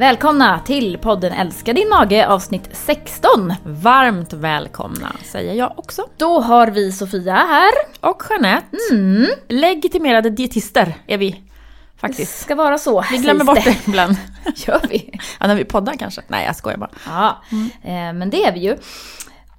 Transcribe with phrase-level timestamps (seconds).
[0.00, 3.54] Välkomna till podden Älska din mage avsnitt 16.
[3.64, 6.06] Varmt välkomna säger jag också.
[6.16, 7.72] Då har vi Sofia här.
[8.00, 8.76] Och Jeanette.
[8.92, 9.26] Mm.
[9.48, 12.42] Legitimerade dietister är vi Det faktiskt.
[12.42, 13.04] ska vara så.
[13.10, 14.16] Vi glömmer bort det ibland.
[14.56, 15.18] Gör vi?
[15.40, 16.22] Ja, när vi poddar kanske.
[16.28, 16.90] Nej, jag skojar bara.
[17.06, 17.42] Ja,
[17.82, 18.76] eh, men det är vi ju.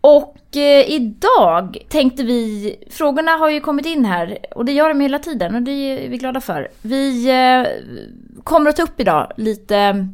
[0.01, 4.99] Och eh, idag tänkte vi, frågorna har ju kommit in här och det gör de
[5.01, 6.67] hela tiden och det är vi glada för.
[6.81, 7.93] Vi eh,
[8.43, 10.07] kommer att ta upp idag lite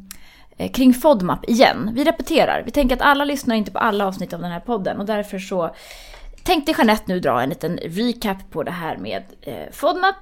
[0.58, 1.92] Eh, kring FODMAP igen.
[1.94, 5.00] Vi repeterar, vi tänker att alla lyssnar inte på alla avsnitt av den här podden
[5.00, 5.76] och därför så
[6.44, 10.16] tänkte Jeanette nu dra en liten recap på det här med eh, FODMAP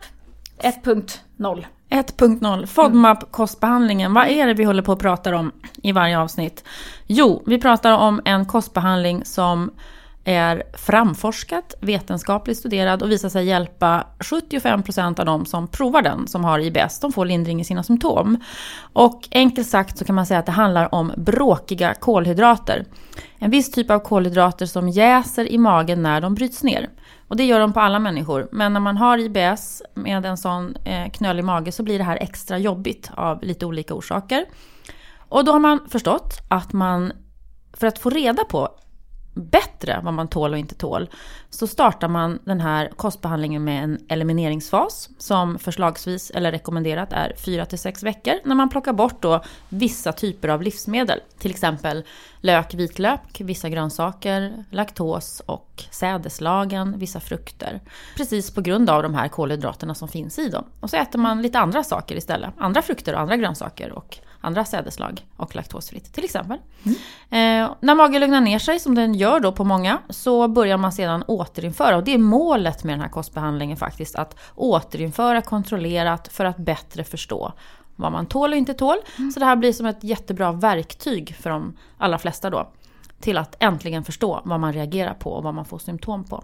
[0.59, 1.65] 1.0.
[1.89, 4.13] 1.0, FODMAP, kostbehandlingen.
[4.13, 5.51] Vad är det vi håller på att prata om
[5.83, 6.63] i varje avsnitt?
[7.07, 9.71] Jo, vi pratar om en kostbehandling som
[10.25, 16.43] är framforskat, vetenskapligt studerad och visar sig hjälpa 75% av de som provar den, som
[16.43, 18.37] har IBS, de får lindring i sina symptom.
[18.93, 22.85] Och enkelt sagt så kan man säga att det handlar om bråkiga kolhydrater.
[23.39, 26.89] En viss typ av kolhydrater som jäser i magen när de bryts ner.
[27.27, 28.47] Och det gör de på alla människor.
[28.51, 32.17] Men när man har IBS med en sån eh, knölig mage så blir det här
[32.21, 34.45] extra jobbigt av lite olika orsaker.
[35.29, 37.13] Och då har man förstått att man,
[37.73, 38.69] för att få reda på
[39.35, 41.09] bättre vad man tål och inte tål,
[41.49, 48.03] så startar man den här kostbehandlingen med en elimineringsfas som förslagsvis, eller rekommenderat, är 4-6
[48.03, 51.19] veckor när man plockar bort då vissa typer av livsmedel.
[51.39, 52.03] Till exempel
[52.41, 57.81] lök, vitlök, vissa grönsaker, laktos och sädeslagen, vissa frukter.
[58.17, 60.65] Precis på grund av de här kolhydraterna som finns i dem.
[60.79, 62.49] Och så äter man lite andra saker istället.
[62.57, 66.57] Andra frukter och andra grönsaker och andra sädeslag och laktosfritt till exempel.
[67.29, 70.91] Eh, när magen lugnar ner sig, som den gör då på många, så börjar man
[70.91, 71.97] sedan återinföra.
[71.97, 77.03] Och det är målet med den här kostbehandlingen faktiskt, att återinföra kontrollerat för att bättre
[77.03, 77.53] förstå
[77.95, 78.97] vad man tål och inte tål.
[79.33, 82.71] Så det här blir som ett jättebra verktyg för de allra flesta då.
[83.19, 86.43] Till att äntligen förstå vad man reagerar på och vad man får symptom på.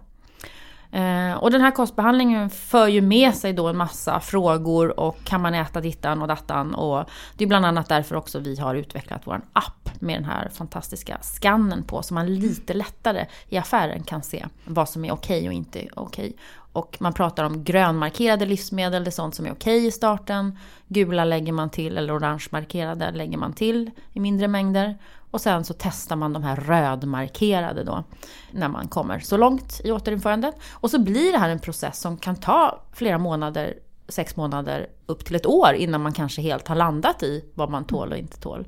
[0.91, 5.41] Eh, och den här kostbehandlingen för ju med sig då en massa frågor och kan
[5.41, 9.22] man äta dittan och dattan och det är bland annat därför också vi har utvecklat
[9.24, 14.24] vår app med den här fantastiska skannen på så man lite lättare i affären kan
[14.24, 16.35] se vad som är okej och inte okej.
[16.74, 20.58] Och man pratar om grönmarkerade livsmedel, det är sånt som är okej i starten.
[20.88, 24.98] Gula lägger man till, eller orangemarkerade lägger man till i mindre mängder.
[25.32, 28.04] Och sen så testar man de här rödmarkerade då
[28.52, 30.56] när man kommer så långt i återinförandet.
[30.72, 33.74] Och så blir det här en process som kan ta flera månader,
[34.08, 37.86] sex månader, upp till ett år innan man kanske helt har landat i vad man
[37.86, 38.68] tål och inte tål.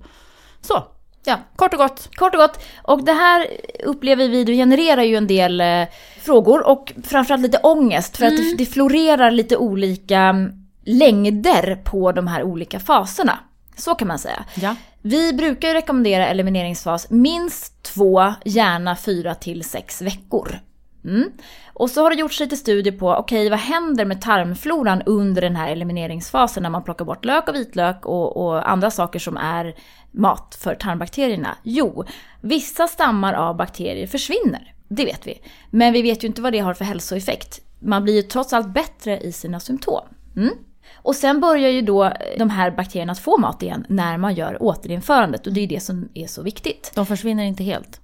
[0.61, 0.83] Så,
[1.25, 2.09] Ja, kort och gott.
[2.15, 2.59] Kort och gott.
[2.83, 3.47] Och det här
[3.83, 5.83] upplever vi, det genererar ju en del eh,
[6.21, 10.51] frågor och framförallt lite ångest för att det, det florerar lite olika mm,
[10.85, 13.39] längder på de här olika faserna.
[13.77, 14.45] Så kan man säga.
[14.55, 14.75] Ja.
[15.01, 20.59] Vi brukar ju rekommendera elimineringsfas minst två, gärna fyra till sex veckor.
[21.05, 21.31] Mm.
[21.73, 25.55] Och så har det gjorts lite studier på, okej vad händer med tarmfloran under den
[25.55, 29.75] här elimineringsfasen när man plockar bort lök och vitlök och, och andra saker som är
[30.11, 31.57] mat för tarmbakterierna?
[31.63, 32.05] Jo,
[32.41, 34.73] vissa stammar av bakterier försvinner.
[34.87, 35.41] Det vet vi.
[35.69, 37.59] Men vi vet ju inte vad det har för hälsoeffekt.
[37.79, 40.03] Man blir ju trots allt bättre i sina symptom.
[40.35, 40.53] Mm.
[40.95, 44.35] Och sen börjar ju då eh, de här bakterierna att få mat igen när man
[44.35, 46.91] gör återinförandet och det är det som är så viktigt.
[46.95, 48.01] De försvinner inte helt.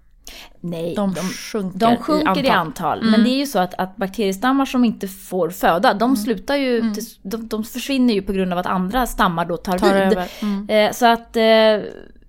[0.62, 2.98] Nej, De, de, sjunker, de sjunker i antal.
[2.98, 3.12] antal.
[3.12, 6.94] Men det är ju så att, att bakteriestammar som inte får föda, de slutar ju,
[6.94, 10.18] till, de, de försvinner ju på grund av att andra stammar då tar, Tar vid.
[10.42, 10.70] Mm.
[10.70, 11.44] Eh, så att eh,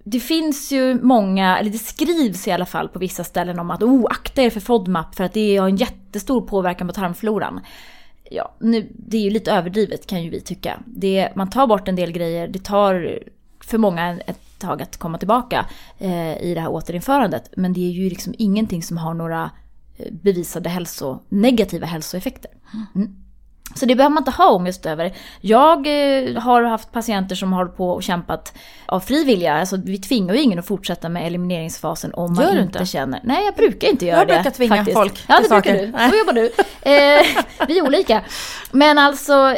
[0.05, 3.83] det finns ju många, eller det skrivs i alla fall på vissa ställen om att
[3.83, 7.61] oh, akta er för FODMAP för att det har en jättestor påverkan på tarmfloran.
[8.31, 10.81] Ja, nu, det är ju lite överdrivet kan ju vi tycka.
[10.87, 13.19] Det, man tar bort en del grejer, det tar
[13.65, 15.67] för många ett tag att komma tillbaka
[15.99, 17.51] eh, i det här återinförandet.
[17.57, 19.51] Men det är ju liksom ingenting som har några
[19.99, 22.51] eh, bevisade hälso, negativa hälsoeffekter.
[22.95, 23.17] Mm.
[23.75, 25.17] Så det behöver man inte ha ångest över.
[25.41, 28.53] Jag eh, har haft patienter som har på och kämpat
[28.87, 29.55] av fri vilja.
[29.55, 32.91] Alltså, vi tvingar ju ingen att fortsätta med elimineringsfasen om man Gör du inte, inte?
[32.91, 33.21] känner...
[33.25, 34.35] Nej, jag brukar inte göra Jag det.
[34.35, 34.97] brukar tvinga faktiskt.
[34.97, 35.87] folk Ja, det brukar saker.
[35.87, 35.93] du.
[35.93, 36.11] Nej.
[36.11, 36.45] Så jobbar du.
[36.91, 38.23] Eh, vi är olika.
[38.73, 39.57] Men alltså,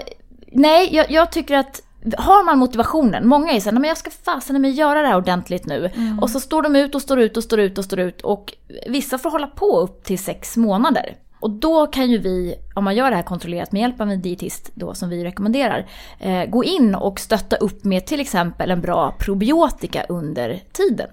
[0.53, 1.83] nej, jag, jag tycker att
[2.19, 5.17] har man motivationen, många är såhär, "Nej, men jag ska fasen med göra det här
[5.17, 5.91] ordentligt nu.
[5.95, 6.19] Mm.
[6.19, 8.55] Och så står de ut och står ut och står ut och står ut och
[8.89, 11.17] vissa får hålla på upp till sex månader.
[11.41, 14.23] Och då kan ju vi, om man gör det här kontrollerat med hjälp av en
[14.23, 15.87] dietist då som vi rekommenderar,
[16.19, 21.09] eh, gå in och stötta upp med till exempel en bra probiotika under tiden.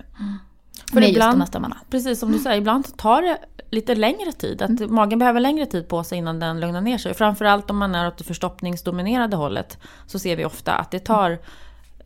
[0.89, 1.73] För med just ibland- de här.
[1.89, 3.37] Precis som du säger, ibland tar det
[3.71, 4.61] lite längre tid.
[4.61, 4.95] Att Mm.
[4.95, 7.13] Magen behöver längre tid på sig innan den lugnar ner sig.
[7.13, 9.77] Framförallt om man är åt det förstoppningsdominerade hållet
[10.07, 11.37] så ser vi ofta att det tar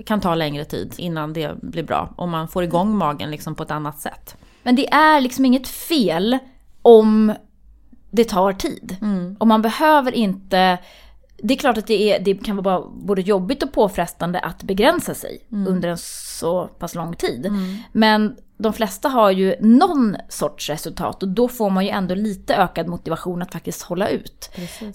[0.05, 2.13] kan ta längre tid innan det blir bra.
[2.15, 4.37] Och man får igång magen liksom på ett annat sätt.
[4.63, 6.37] Men det är liksom inget fel
[6.81, 7.33] om
[8.11, 8.97] det tar tid.
[9.01, 9.35] Mm.
[9.39, 10.77] Och man behöver inte...
[11.37, 15.13] Det är klart att det, är, det kan vara både jobbigt och påfrestande att begränsa
[15.13, 15.67] sig Mm.
[15.67, 17.45] under en så pass lång tid.
[17.91, 22.55] Men de flesta har ju någon sorts resultat och då får man ju ändå lite
[22.55, 24.49] ökad motivation att faktiskt hålla ut.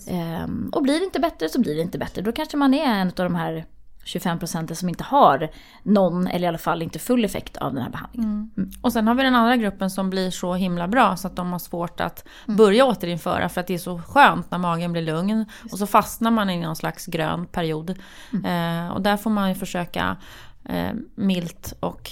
[0.09, 2.23] Ehm, och blir det inte bättre så blir det inte bättre.
[2.23, 3.67] Då kanske man är en av de här
[4.09, 5.51] 25 procenten som inte har
[5.83, 8.51] någon, eller i alla fall inte full effekt av den här behandlingen.
[8.81, 11.53] Och sen har vi den andra gruppen som blir så himla bra så att de
[11.53, 15.47] har svårt att börja återinföra för att det är så skönt när magen blir lugn.
[15.73, 17.91] Och så fastnar man i någon slags grön period.
[18.45, 20.17] Eh, och där får man ju försöka
[20.65, 22.11] eh, milt och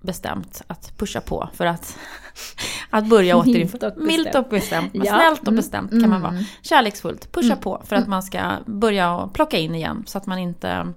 [0.00, 1.98] bestämt att pusha på för att,
[2.90, 3.92] att börja återinföra.
[3.96, 4.90] Milt och bestämt.
[4.94, 5.04] Ja.
[5.04, 5.56] Snällt och Mm.
[5.56, 6.34] bestämt kan man vara.
[6.62, 10.92] Kärleksfullt, pusha på för att man ska börja plocka in igen så att man inte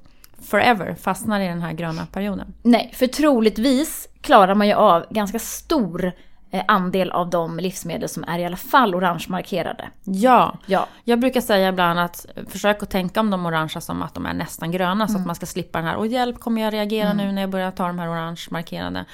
[0.50, 2.54] forever fastnar i den här gröna perioden.
[2.64, 6.12] Nej, för troligtvis klarar man ju av ganska stor
[6.52, 9.90] eh, andel av de livsmedel som är i alla fall orange markerade.
[10.04, 14.14] Ja, Ja, Jag brukar säga ibland att försök att tänka om de orangea som att
[14.14, 16.74] de är nästan gröna så att man ska slippa den här, och hjälp kommer jag
[16.74, 19.06] reagera nu när jag börjar ta de här orange markerade.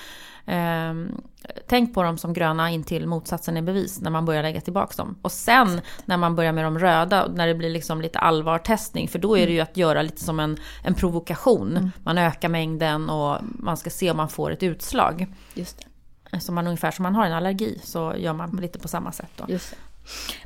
[0.46, 1.22] Ehm,
[1.68, 5.16] tänk på dem som gröna intill motsatsen är bevis när man börjar lägga tillbaka dem.
[5.22, 9.20] Och sen när man börjar med de röda, när det blir liksom lite allvartestning, för
[9.20, 11.92] då är det ju att göra lite som en, en provokation.
[12.04, 15.28] Man ökar mängden och man ska se om man får ett utslag.
[15.54, 15.78] just
[16.32, 16.40] det.
[16.40, 19.32] Som man, ungefär som man har en allergi så gör man lite på samma sätt
[19.36, 19.46] då.
[19.48, 19.78] Just det.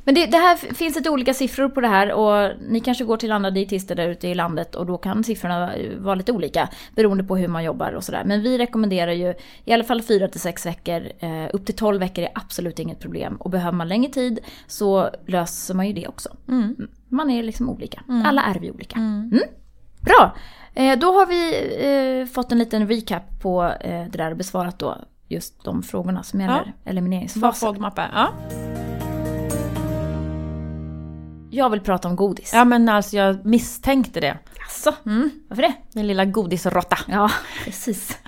[0.04, 3.16] Men det, det här finns lite olika siffror på det här och ni kanske går
[3.16, 7.24] till andra dietister där ute i landet och då kan siffrorna vara lite olika beroende
[7.24, 8.24] på hur man jobbar och sådär.
[8.24, 9.34] Men vi rekommenderar ju
[9.64, 11.02] i alla fall 4 till 6 veckor.
[11.18, 15.10] Eh, upp till 12 veckor är absolut inget problem och behöver man längre tid så
[15.26, 16.36] löser man ju det också.
[16.48, 16.76] Mm.
[17.08, 18.02] Man är liksom olika.
[18.24, 18.96] Alla är vi olika.
[18.96, 19.40] Mm.
[20.00, 20.36] Bra!
[20.74, 24.78] Eh, då har vi eh, fått en liten recap på eh, det där och besvarat
[24.78, 24.96] då
[25.28, 27.68] just de frågorna som gäller Vad elimineringsfasen.
[27.68, 28.10] FODMAP är.
[28.14, 28.32] Ja.
[31.50, 32.50] Jag vill prata om godis.
[32.54, 34.38] ja men alltså jag misstänkte det.
[34.58, 34.94] Jaså?
[35.06, 35.30] Mm.
[35.48, 35.72] Varför det?
[35.92, 36.98] Den lilla godisråtta.
[37.08, 37.30] Ja,
[37.64, 38.18] precis.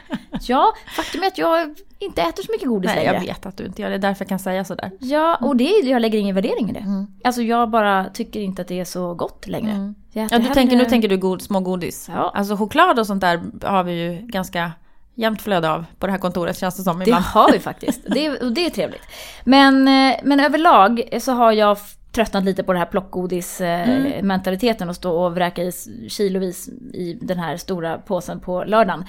[0.40, 3.14] Ja, faktum är att jag inte äter så mycket godis Nej, längre.
[3.14, 3.98] jag vet att du inte gör det.
[3.98, 4.90] därför jag kan säga sådär.
[5.00, 6.78] Ja, och det är, jag lägger ingen värdering i det.
[6.80, 7.06] Mm.
[7.24, 9.70] Alltså jag bara tycker inte att det är så gott längre.
[9.72, 12.08] Äter Ja, du hellre- tänker, nu tänker du god, små godis.
[12.14, 12.32] Ja.
[12.34, 14.72] Alltså choklad och sånt där har vi ju ganska
[15.14, 17.24] jämnt flöde av på det här kontoret känns det som Det ibland.
[17.24, 18.00] har vi faktiskt.
[18.06, 19.02] Det, är- det är trevligt.
[19.44, 21.78] Men, eh, men överlag så har jag
[22.12, 25.72] tröttnat lite på det här plockgodis-mentaliteten och stå och vräka i
[26.08, 29.04] kilovis i den här stora påsen på lördagen.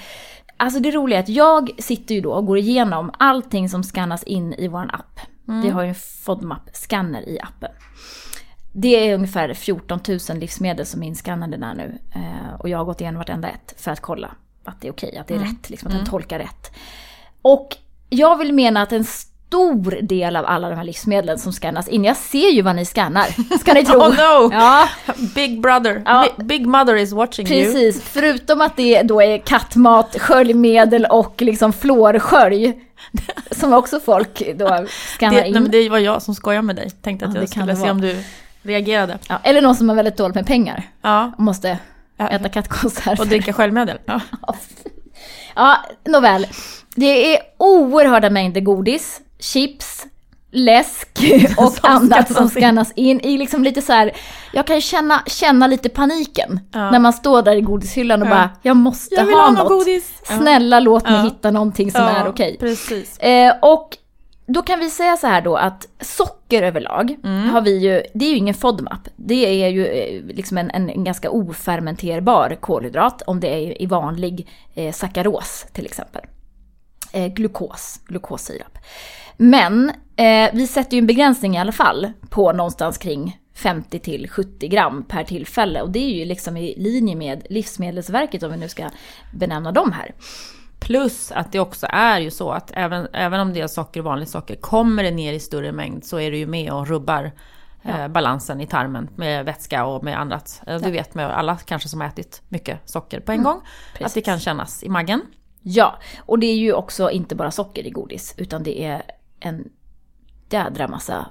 [0.58, 4.24] Alltså det roliga är att jag sitter ju då och går igenom allting som skannas
[4.24, 5.20] in i vår app.
[5.46, 7.72] Vi har ju en FODMAP-scanner i appen.
[8.72, 12.00] Det är ungefär 14 000 livsmedel som är inskannade där nu.
[12.16, 15.18] Eh, och jag har gått igenom vartenda ett för att kolla att det är okej,
[15.18, 16.72] att det är rätt, liksom, att den tolkar rätt.
[17.42, 17.78] Och
[18.10, 19.06] jag vill mena att en
[19.54, 22.86] stor del av alla de här livsmedlen som skannas in, jag ser ju vad ni
[22.86, 24.00] skannar, ska ni tro.
[24.00, 24.54] Oh no!
[24.54, 24.90] Ja,
[25.36, 26.28] Big brother, Ja.
[26.38, 27.66] Big, mother is watching you.
[27.66, 28.02] precis.
[28.04, 32.74] Förutom att det då är kattmat, sköljmedel och liksom fluorskölj.
[33.52, 34.86] Som också folk då
[35.18, 35.54] skannar Det, in.
[35.54, 36.90] men det var jag som skojade med dig.
[37.02, 37.92] Tänkte att Ja, jag det skulle det se vara.
[37.92, 38.24] om du
[38.64, 39.18] reagerade.
[39.30, 41.78] Ja, eller någon som har väldigt dåligt med pengar Ja, och måste
[42.32, 43.22] äta kattkonserver.
[43.22, 43.98] och dricka sköljmedel.
[44.06, 44.20] Ja.
[45.56, 46.48] Ja, nåväl.
[46.96, 50.06] Det är oerhörda mängder godis, chips,
[50.52, 51.20] läsk
[51.58, 53.20] och annat som skannas in.
[53.20, 54.12] i liksom lite så här.
[54.54, 56.92] jag kan känna, känna lite paniken Ja.
[56.92, 58.32] när man står där i godishyllan och Ja.
[58.32, 59.68] bara, jag måste Jag ha, något.
[59.68, 60.12] godis.
[60.24, 62.58] Snälla låt mig hitta någonting som är okej.
[62.60, 63.18] Precis.
[63.18, 63.98] Eh, och
[64.48, 67.50] då kan vi säga så här då att socker överlag Mm.
[67.50, 69.08] har vi ju, det är ju ingen FODMAP.
[69.16, 73.86] Det är ju eh, liksom en, en, en ganska ofermenterbar kolhydrat om det är i
[73.86, 76.22] vanlig eh, sackaros till exempel.
[77.12, 78.78] Eh, glukos, glukossirap.
[79.38, 84.30] Men eh, vi sätter ju en begränsning i alla fall på någonstans kring 50 till
[84.30, 88.58] 70 gram per tillfälle och det är ju liksom i linje med Livsmedelsverket om vi
[88.58, 88.90] nu ska
[89.34, 90.16] benämna dem här.
[90.80, 94.30] Plus att det också är ju så att även, även om det är socker, vanligt
[94.30, 97.32] socker, kommer det ner i större mängd så är det ju med och rubbar
[97.84, 100.62] eh, balansen i tarmen med vätska och med annat.
[100.68, 103.64] Eh, Du vet med alla kanske som har ätit mycket socker på en gång, att
[103.98, 104.26] det precis.
[104.26, 105.22] kan kännas i magen.
[105.62, 109.04] Ja, och det är ju också inte bara socker i godis, utan det är
[109.44, 109.70] en
[110.50, 111.28] jädra massa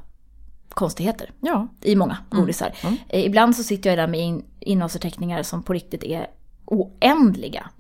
[0.69, 2.73] konstigheter Ja, i många godisar.
[2.83, 2.97] Mm.
[3.09, 6.27] Eh, ibland så sitter jag där med in, innehållsförteckningar som på riktigt är
[6.65, 7.71] oändliga.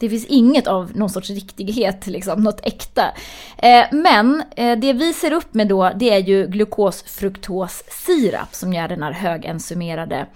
[0.00, 3.04] Det finns inget av någon sorts riktighet, liksom, något äkta.
[3.58, 8.88] Eh, men eh, det vi ser upp med då, det är ju glukos-fruktos-sirap som är
[8.88, 10.26] den här högenzymerade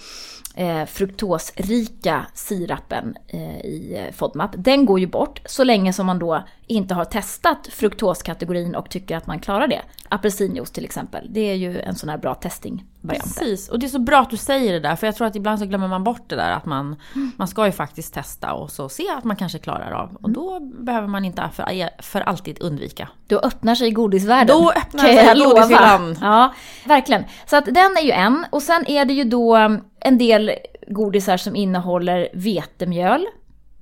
[0.55, 4.51] eh, fruktosrika sirapen eh, i FODMAP.
[4.57, 9.17] Den går ju bort så länge som man då inte har testat fruktoskategorin och tycker
[9.17, 9.83] att man klarar det.
[10.09, 13.39] Apelsinjuice till exempel, det är ju en sån här bra testingvariant.
[13.39, 15.37] Precis, och det är så bra att du säger det där för jag tror att
[15.37, 17.33] ibland så glömmer man bort det där att man, mm.
[17.37, 20.17] man ska ju faktiskt testa och så se att man kanske klarar av.
[20.23, 23.09] Och då behöver man inte för, för alltid undvika.
[23.27, 24.57] Då öppnar sig godisvärlden.
[24.57, 26.19] Då öppnar sig godishyllan.
[26.21, 27.25] Ja, verkligen.
[27.47, 30.53] Så att den är ju en och sen är det ju då en del
[30.89, 33.27] godisar som innehåller vetemjöl.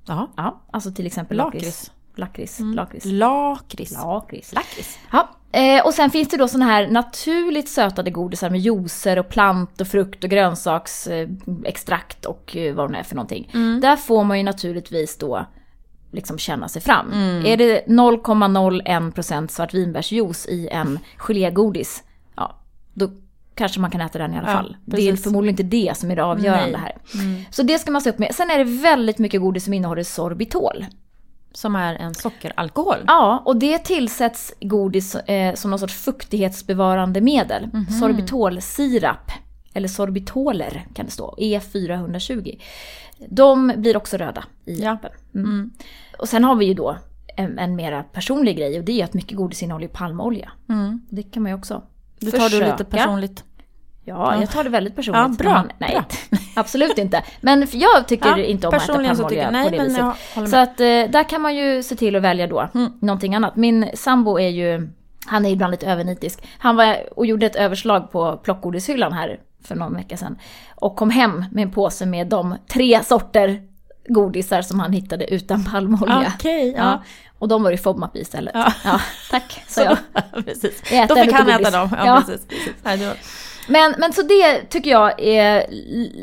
[0.09, 0.29] Aha.
[0.37, 1.91] Ja, alltså till exempel lakrits.
[2.15, 2.59] Lakrits.
[2.59, 2.75] Mm.
[2.75, 3.05] Lakrits.
[3.05, 3.91] Lakrits.
[3.91, 4.53] Lakrits.
[4.53, 4.99] Lakrits.
[5.11, 5.29] Ja.
[5.51, 9.81] Eh, och sen finns det då såna här naturligt sötade godisar med juicer och plant
[9.81, 13.51] och frukt och grönsaksextrakt och eh, vad det är för någonting.
[13.53, 13.81] Mm.
[13.81, 15.45] Där får man ju naturligtvis då
[16.11, 17.11] liksom känna sig fram.
[17.11, 17.45] Mm.
[17.45, 22.03] Är det 0,01% svartvinbärsjuice i en gelégodis,
[22.35, 22.55] ja,
[22.93, 23.09] då
[23.55, 24.77] kanske man kan äta den i alla fall.
[24.85, 26.81] Ja, det är förmodligen inte det som är det avgörande Nej.
[26.81, 27.21] här.
[27.21, 27.43] Mm.
[27.51, 28.35] Så det ska man se upp med.
[28.35, 30.85] Sen är det väldigt mycket godis som innehåller sorbitol.
[31.51, 32.97] Som är en sockeralkohol?
[33.07, 37.63] Ja, och det tillsätts godis eh, som någon sorts fuktighetsbevarande medel.
[37.63, 37.99] Mm -hmm.
[37.99, 39.31] Sorbitolsirap,
[39.73, 42.61] eller sorbitoler kan det stå, E420.
[43.29, 44.91] De blir också röda i ja.
[44.91, 45.11] appen.
[45.35, 45.45] Mm.
[45.45, 45.71] Mm.
[46.19, 46.97] Och sen har vi ju då
[47.35, 50.51] en, en mera personlig grej och det är att mycket godis innehåller palmolja.
[50.69, 51.01] Mm.
[51.09, 51.83] Det kan man ju också
[52.25, 52.65] det tar försöka.
[52.65, 53.43] du lite personligt.
[54.05, 55.39] Ja, jag tar det väldigt personligt.
[55.39, 55.51] Ja, bra.
[55.51, 56.39] Man, nej, bra.
[56.55, 57.23] absolut inte.
[57.41, 60.49] Men jag tycker ja, inte om att äta palmolja på det viset.
[60.49, 62.91] Så att eh, där kan man ju se till att välja då mm.
[63.01, 63.55] någonting annat.
[63.55, 64.89] Min sambo är ju,
[65.25, 66.47] han är ibland lite övernitisk.
[66.57, 70.37] Han var och gjorde ett överslag på plockgodishyllan här för någon vecka sedan.
[70.75, 73.61] Och kom hem med en påse med de tre sorter
[74.07, 76.33] godisar som han hittade utan palmolja.
[76.37, 76.77] Okay, ja.
[76.77, 77.03] ja.
[77.39, 78.53] Och de var ju FODMAP istället.
[78.55, 78.73] Ja.
[78.83, 79.97] ja tack, sa jag.
[80.45, 80.91] precis.
[80.91, 81.89] jag Då fick han äta dem.
[81.91, 82.23] Ja, ja.
[82.25, 82.73] Precis, precis.
[82.83, 83.15] Nej,
[83.67, 85.65] men, men så det tycker jag är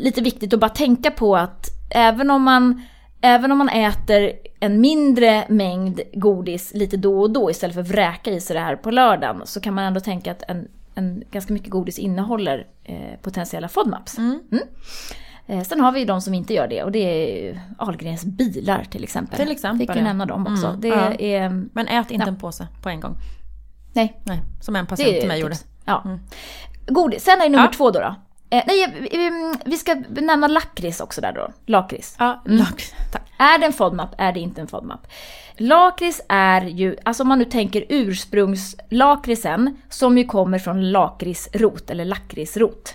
[0.03, 2.83] lite viktigt att bara tänka på att även om man,
[3.21, 7.89] även om man äter en mindre mängd godis lite då och då istället för att
[7.89, 11.23] vräka i sig det här på lördagen så kan man ändå tänka att en, en
[11.31, 14.19] ganska mycket godis innehåller eh, potentiella FODMAPs.
[14.19, 14.41] Mm.
[14.53, 14.65] Mm.
[15.51, 18.85] Eh, sen har vi ju de som inte gör det och det är Ahlgrens bilar
[18.91, 19.39] till exempel.
[19.39, 19.87] Till exempel.
[19.87, 20.67] Fick ju nämna dem också.
[20.67, 21.15] Mm, det ja.
[21.15, 22.29] är, Men ät inte ja.
[22.29, 23.17] en påse på en gång.
[23.93, 24.21] Nej.
[24.25, 25.57] Nej som en patient till mig gjorde.
[25.85, 26.03] Ja.
[26.05, 26.21] Mm.
[26.87, 27.25] Godis.
[27.25, 27.73] Sen är det nummer ja.
[27.77, 28.01] två då.
[28.01, 28.15] då.
[28.51, 31.53] Eh, nej, vi ska nämna lakrits också där då.
[31.67, 32.17] Lakrits.
[32.19, 32.59] Ja, mm.
[32.59, 32.95] lakrits.
[33.13, 33.23] Tack.
[33.39, 34.15] Är det en FODMAP?
[34.19, 35.07] Är det inte en FODMAP?
[35.57, 42.05] Lakrits är ju, alltså om man nu tänker ursprungslakritsen, som ju kommer från lakritsrot eller
[42.05, 42.95] lakritsrot.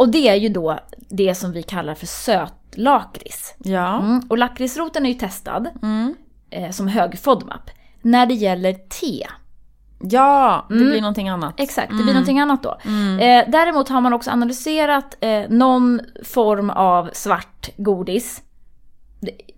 [0.00, 0.78] Och det är ju då
[1.08, 3.54] det som vi kallar för sötlakrits.
[3.58, 3.98] Ja.
[3.98, 4.20] Mm.
[4.28, 6.14] Och lakritsroten är ju testad mm.
[6.50, 7.70] eh, som hög FODMAP.
[8.02, 9.26] När det gäller te.
[9.98, 10.90] Ja, det mm.
[10.90, 11.54] blir någonting annat.
[11.56, 12.14] Exakt, det blir mm.
[12.14, 12.78] någonting annat då.
[12.84, 13.18] Mm.
[13.18, 18.42] Eh, däremot har man också analyserat eh, någon form av svart godis.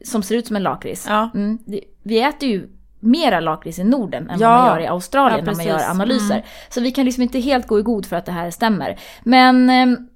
[0.04, 1.06] Som ser ut som en lakrits.
[1.08, 1.30] Ja.
[1.34, 1.58] Mm.
[2.02, 2.68] Vi äter ju
[3.00, 4.48] mera lakrits i Norden än ja.
[4.48, 6.44] vad man gör i Australien ja, när man gör analyser.
[6.68, 8.98] Så vi kan liksom inte helt gå i god för att det här stämmer.
[9.22, 10.08] Men ehm,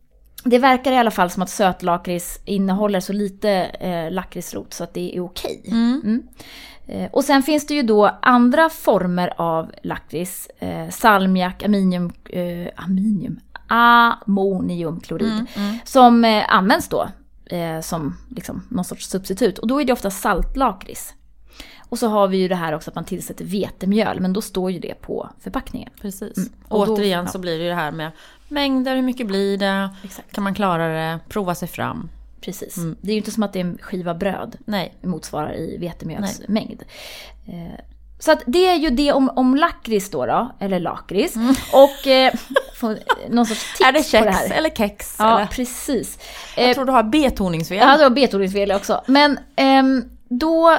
[0.49, 4.95] det verkar i alla fall som att sötlakrits innehåller så lite eh, lakritsrot så att
[4.95, 5.63] det är okej.
[5.67, 6.01] Mm.
[6.05, 6.23] Mm.
[6.87, 10.49] Eh, och sen finns det ju då andra former av lakrits.
[10.59, 15.33] Eh, salmiak, aminium, eh, aminium, ammoniumklorid.
[15.33, 15.79] Mm, mm.
[15.85, 17.09] Som eh, används då
[17.47, 19.59] eh, som liksom, någon sorts substitut.
[19.59, 21.15] Och då är det ofta saltlakrits.
[21.89, 24.71] Och så har vi ju det här också att man tillsätter vetemjöl, men då står
[24.71, 25.91] ju det på förpackningen.
[26.01, 26.37] Precis.
[26.37, 26.53] Mm.
[26.69, 27.33] Och Återigen då, ja.
[27.33, 28.11] så blir det ju det här med
[28.49, 29.91] mängder, hur mycket blir det?
[30.05, 30.33] Exakt.
[30.33, 31.21] Kan man klara det?
[31.29, 32.09] Prova sig fram.
[32.41, 32.77] Precis.
[32.77, 32.97] Mm.
[33.01, 34.95] Det är ju inte som att det är en skiva bröd Nej.
[35.03, 36.83] motsvarar i vetemjölsmängd.
[37.47, 37.81] Eh,
[38.19, 41.37] så att det är ju det om, om lakrits då, då eller lakrits.
[41.37, 41.55] Mm.
[41.73, 42.35] Och eh,
[43.29, 44.51] någon sorts tips Är det kex på det här.
[44.59, 45.17] eller kex?
[45.19, 45.47] Ja, eller?
[45.47, 46.19] precis.
[46.57, 47.79] Jag tror du har betoningsfel.
[47.79, 49.03] Ja, du har betoningsfel också.
[49.07, 49.83] Men eh,
[50.29, 50.79] då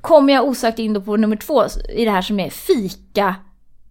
[0.00, 1.64] kommer jag osökt in då på nummer två
[1.94, 3.34] i det här som är fika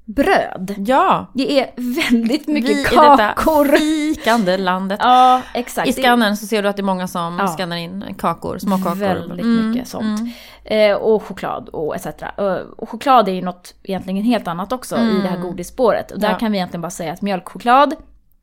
[0.08, 0.76] bröd.
[0.78, 1.32] Ja!
[1.34, 1.72] Det är
[2.12, 3.66] väldigt mycket Vi kakor.
[3.66, 5.00] Vi i detta fikande landet.
[5.04, 5.88] Ja, exakt.
[5.88, 7.48] I skannern så ser du att det är många som ja.
[7.48, 8.96] skannar in kakor, småkakor.
[8.96, 9.70] Väldigt mm.
[9.70, 10.20] mycket sånt.
[10.20, 10.92] Mm.
[10.92, 12.08] Eh, och choklad och etc.
[12.78, 15.18] Och choklad är ju något egentligen helt annat också mm.
[15.18, 16.12] i det här godisspåret.
[16.12, 16.38] Och där ja.
[16.38, 17.96] kan vi egentligen bara säga att mjölkchoklad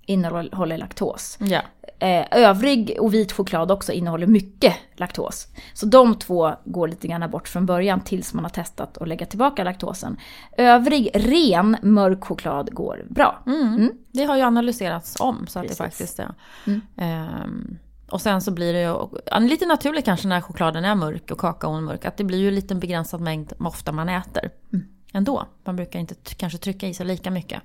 [0.06, 1.38] innehåller laktos.
[1.40, 1.60] Ja.
[2.04, 5.48] Eh, övrig och vit choklad också innehåller mycket laktos.
[5.74, 9.26] Så de två går lite grann bort från början tills man har testat att lägga
[9.26, 10.16] tillbaka laktosen.
[10.58, 13.42] Övrig ren mörk choklad går bra.
[13.46, 13.74] Mm.
[13.74, 13.92] Mm.
[14.12, 15.78] Det har ju analyserats om så att Precis.
[15.78, 16.34] det faktiskt är.
[16.66, 16.80] Mm.
[17.44, 17.78] Um,
[18.10, 21.84] Och sen så blir det ju lite naturligt kanske när chokladen är mörk och kakaon
[21.84, 22.04] mörk.
[22.04, 24.50] Att det blir ju en liten begränsad mängd ofta man äter.
[24.72, 24.86] Mm.
[25.12, 25.46] Ändå.
[25.64, 27.62] Man brukar inte kanske trycka i sig lika mycket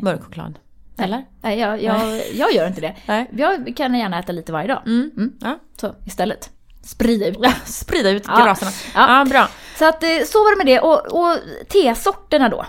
[0.00, 0.58] mörk choklad.
[0.98, 1.24] Eller?
[1.42, 2.94] Nej, jag, jag, jag gör inte det.
[3.06, 3.30] Nej.
[3.36, 4.82] Jag kan gärna äta lite varje dag.
[4.86, 5.32] Mm.
[5.40, 5.58] Ja.
[5.80, 6.50] Så istället.
[6.82, 7.38] Sprida ut.
[7.64, 8.44] Sprida ut Ja.
[8.44, 8.70] graserna.
[8.94, 9.18] Ja.
[9.18, 9.24] Ja.
[9.24, 9.48] bra.
[9.78, 10.80] Så att eh, så var det med det.
[10.80, 12.66] Och, och tesorterna då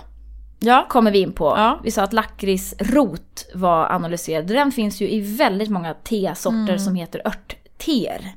[0.60, 0.86] Ja.
[0.88, 1.44] kommer vi in på.
[1.44, 1.80] Ja.
[1.84, 4.46] Vi sa att lakritsrot var analyserad.
[4.46, 6.78] Den finns ju i väldigt många tesorter Mm.
[6.78, 8.34] som heter örtteer.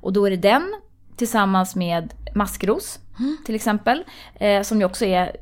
[0.00, 0.74] Och då är det den
[1.16, 3.36] tillsammans med maskros Mm.
[3.46, 4.04] till exempel.
[4.34, 5.36] Eh, som ju också är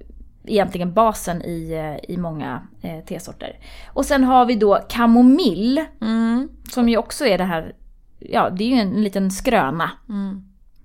[0.45, 3.59] egentligen basen i, eh, i många eh, tesorter.
[3.93, 5.85] Och sen har vi då kamomill.
[6.01, 6.49] Mm.
[6.71, 7.75] Som ju också är det här,
[8.19, 9.91] ja det är ju en liten skröna.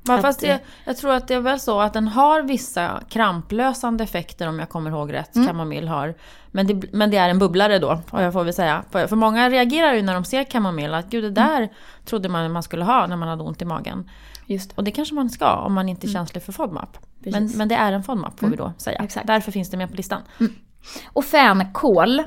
[0.07, 3.01] Ja, Att fast det, jag tror att det är väl så att den har vissa
[3.09, 5.33] kramplösande effekter om jag kommer ihåg rätt.
[5.33, 6.15] Kamomill har.
[6.51, 8.83] Men det, men det är en bubblare då, och jag får väl säga.
[8.91, 11.69] För, för många reagerar ju när de ser kamomill att gud det där
[12.05, 14.09] trodde man man skulle ha när man hade ont i magen.
[14.49, 16.97] Just Och det kanske man ska om man inte är känslig för FODMAP.
[17.19, 17.57] Men, Precis.
[17.57, 19.03] men det är en FODMAP får vi då säga.
[19.03, 19.27] Exakt.
[19.27, 20.21] Därför finns det med på listan.
[21.13, 22.19] Och fänkål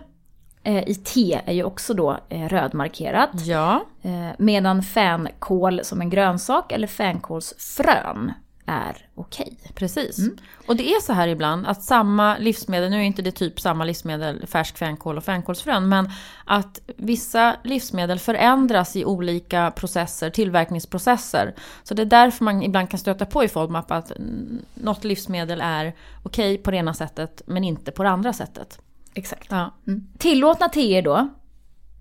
[0.62, 3.30] eh, i te är ju också då eh, rödmarkerat.
[3.34, 8.32] Ja, Eh, medan fänkål som en grönsak eller fänkålsfrön
[8.66, 9.58] är okej.
[9.74, 10.18] precis.
[10.66, 13.84] Och det är så här ibland att samma livsmedel, nu är inte det typ samma
[13.84, 16.10] livsmedel, färsk fänkål och fänkålsfrön, men
[16.44, 21.54] att vissa livsmedel förändras i olika processer, tillverkningsprocesser.
[21.82, 25.60] Så det är därför man ibland kan stöta på i FODMAP att mm, något livsmedel
[25.60, 28.78] är okej på det ena sättet, men inte på det andra sättet.
[29.14, 29.46] Exakt.
[29.50, 29.74] Ja.
[29.86, 30.06] Mm.
[30.18, 31.28] Tillåtna teer då,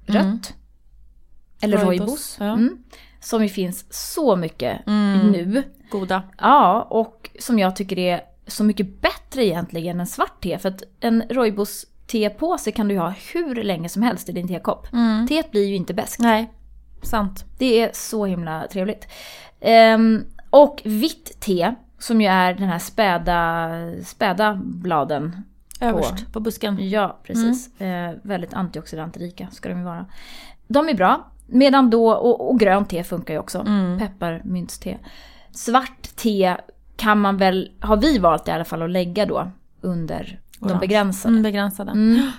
[0.06, 0.54] rött.
[1.62, 2.38] Eller Rooibos, rooibos.
[2.40, 2.54] ja.
[2.54, 2.84] Mm.
[3.20, 5.64] Som ju finns så mycket nu.
[5.92, 6.24] Goda.
[6.38, 10.58] Ja, och som jag tycker är så mycket bättre egentligen än svart te.
[10.58, 14.88] För att en rooibos tepåse kan du ha hur länge som helst i din tekopp.
[15.28, 16.20] Teet blir ju inte bäst.
[16.20, 16.52] Nej,
[17.04, 17.46] sant.
[17.58, 19.08] Det är så himla trevligt.
[19.60, 23.70] Ehm, och vitt te, som ju är den här späda,
[24.06, 25.44] späda bladen.
[25.82, 26.90] Överst på, busken.
[26.90, 27.82] Ja, precis.
[27.82, 30.06] Eh, väldigt antioxidantrika ska de ju vara.
[30.68, 31.32] De är bra.
[31.48, 33.66] Medan då, och, och grönt te funkar ju också.
[34.00, 34.98] Pepparmyntste.
[35.54, 36.58] Svart te
[36.96, 40.80] kan man väl, har vi valt i alla fall att lägga då under de Orange.
[40.80, 41.32] begränsade.
[41.32, 41.92] Mm, begränsade.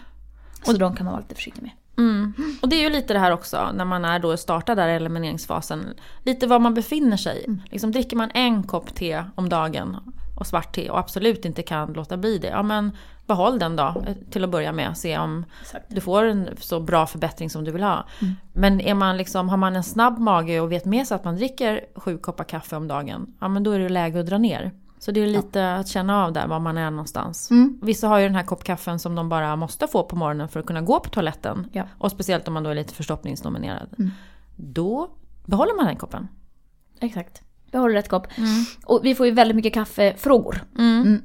[0.63, 1.71] Så de kan man vara lite försiktig med.
[1.99, 2.35] Mm.
[2.63, 4.93] Och det är ju lite det här också när man är då startar där i
[4.93, 5.95] elimineringsfasen.
[6.25, 7.47] Lite var man befinner sig.
[7.71, 9.97] Liksom, dricker man en kopp te om dagen
[10.37, 12.49] och svart te och absolut inte kan låta bli det.
[12.49, 12.97] Ja men
[13.27, 14.97] behåll den då eh, till att börja med.
[14.99, 15.85] Se om Exakt.
[15.89, 18.07] du får en så bra förbättring som du vill ha.
[18.53, 21.37] Men är man liksom, har man en snabb mage och vet med sig att man
[21.37, 23.35] dricker sju koppar kaffe om dagen.
[23.41, 24.73] Ja men då är det läge att dra ner.
[24.99, 27.51] Så det är lite att känna av där var man är någonstans.
[27.83, 30.61] Vissa har ju den här kopp kaffen som de bara måste få på morgonen för
[30.61, 31.69] att kunna gå på toaletten.
[31.73, 31.85] Ja.
[31.99, 33.89] Och speciellt om man då är lite förstoppningsnominerad.
[34.57, 35.11] Då
[35.47, 36.29] behåller man den koppen.
[37.01, 37.43] Exakt.
[37.71, 38.27] Behåller rätt kopp.
[38.85, 40.65] Och vi får ju väldigt mycket kaffefrågor.
[40.79, 41.23] Mm.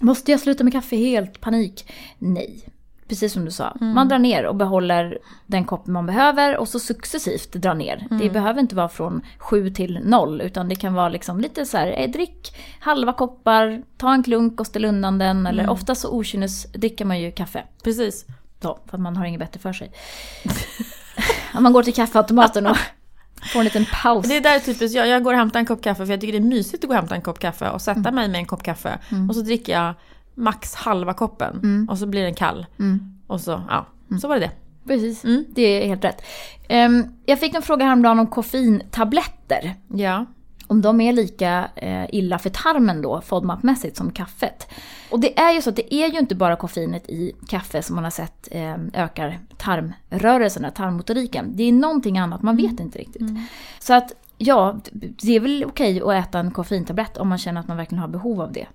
[0.00, 1.40] Måste jag sluta med kaffe helt?
[1.40, 1.92] Panik?
[2.18, 2.68] Nej.
[3.08, 3.76] Precis som du sa.
[3.80, 8.06] Man drar ner och behåller den koppen man behöver och så successivt drar ner.
[8.10, 11.76] Det behöver inte vara från 7 till 0 utan det kan vara liksom lite så
[11.76, 15.46] här, eh, drick halva koppar, ta en klunk och ställ undan den.
[15.46, 17.64] Eller ofta så okynnes dricker man ju kaffe.
[17.84, 18.26] Precis.
[18.62, 19.92] Så, för att man har inget bättre för sig.
[21.60, 22.76] Man går till kaffeautomaten och
[23.52, 24.28] får en liten paus.
[24.28, 26.32] Det är där typiskt, jag, jag går och hämtar en kopp kaffe för jag tycker
[26.32, 28.46] det är mysigt att gå och hämta en kopp kaffe och sätta mig med en
[28.46, 28.98] kopp kaffe.
[29.28, 29.94] Och så dricker jag
[30.34, 32.66] max halva koppen och så blir den kall.
[33.26, 33.86] Och så, ja,
[34.20, 34.50] så var det det.
[34.86, 36.22] Precis, det är helt rätt.
[36.68, 39.74] Ehm, jag fick en fråga häromdagen om koffeintabletter.
[39.88, 40.26] Ja.
[40.70, 44.66] Om de är lika eh, illa för tarmen då, FODMAP-mässigt, som kaffet.
[45.10, 47.94] Och det är ju så att det är ju inte bara koffeinet i kaffe som
[47.96, 51.56] man har sett eh, ökar tarmrörelserna, tarmmotoriken.
[51.56, 53.22] Det är någonting annat, man vet inte riktigt.
[53.78, 57.68] Så att ja, det är väl okej att äta en koffeintablett om man känner att
[57.68, 58.66] man verkligen har behov av det.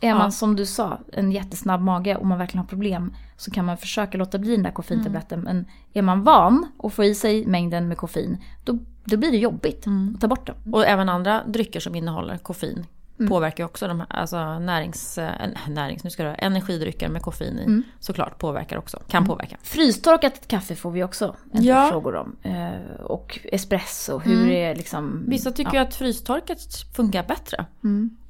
[0.00, 0.18] Är Ja.
[0.18, 3.76] man som du sa, en jättesnabb mage och man verkligen har problem så kan man
[3.76, 5.40] försöka låta bli den där koffeintabletten.
[5.40, 9.36] Men är man van att få i sig mängden med koffein, då, då blir det
[9.38, 10.72] jobbigt att ta bort den.
[10.74, 12.86] Och även andra drycker som innehåller koffein
[13.28, 17.58] påverkar ju också de här, alltså närings, eh, närings, nu ska det energidrycker med koffein
[17.58, 17.82] i.
[18.00, 19.56] Såklart påverkar också, kan påverka.
[19.62, 21.88] Frystorkat kaffe får vi också en Ja.
[21.90, 22.36] frågor om.
[22.42, 25.24] Eh, och espresso, hur är liksom...
[25.28, 26.58] Vissa tycker ju att frystorkat
[26.96, 27.66] funkar bättre.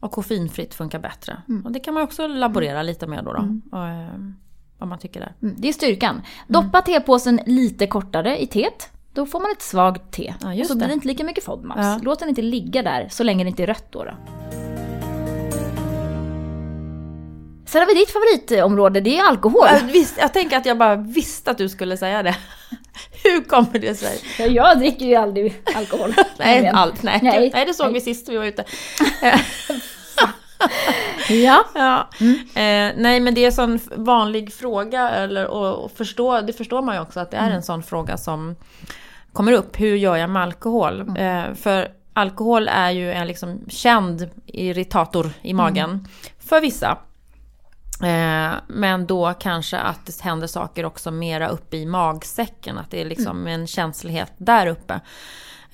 [0.00, 1.42] Och koffeinfritt funkar bättre.
[1.64, 3.32] Och det kan man också laborera lite med då.
[3.32, 4.08] då och, eh,
[4.78, 5.34] vad man tycker där.
[5.42, 6.22] Mm, Det är styrkan.
[6.48, 8.88] Doppa tepåsen lite kortare i teet.
[9.14, 10.34] Då får man ett svagt te.
[10.40, 10.92] Ja, och så blir det.
[10.92, 11.78] det inte lika mycket FODMAPs.
[11.80, 12.00] Ja.
[12.02, 14.04] Låt den inte ligga där så länge det inte är rött då.
[14.04, 14.14] då.
[17.66, 19.66] Sen har vi ditt favoritområde, det är alkohol.
[19.70, 22.36] Jag, visst, jag tänker att jag bara visste att du skulle säga det.
[23.24, 24.20] Hur kommer det sig?
[24.38, 26.14] Ja, jag dricker ju aldrig alkohol.
[26.38, 27.02] Nej, allt.
[27.02, 27.20] Nej.
[27.22, 27.50] Nej.
[27.54, 28.64] Nej, det såg vi sist vi var ute.
[31.28, 31.64] Ja.
[31.74, 32.08] Ja.
[32.54, 36.82] Eh, nej, men det är en sån vanlig fråga, eller, och, och förstå, det förstår
[36.82, 38.56] man ju också att det är en sån fråga som
[39.32, 39.80] kommer upp.
[39.80, 41.00] Hur gör jag med alkohol?
[41.00, 46.98] Eh, för alkohol är ju en liksom känd irritator i magen för vissa.
[48.02, 52.78] Eh, men då kanske att det händer saker också mera uppe i magsäcken.
[52.78, 55.00] Att det är liksom en känslighet där uppe.